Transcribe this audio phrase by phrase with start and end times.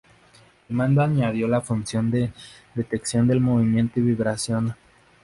[0.67, 2.31] El mando añadió la función de
[2.73, 4.73] detección del movimiento y vibración.